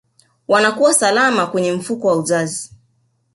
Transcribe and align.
wanakuwa 0.47 0.93
salama 0.93 1.47
kwenye 1.47 1.71
mfuko 1.73 2.07
wa 2.07 2.15
uzazi 2.15 2.71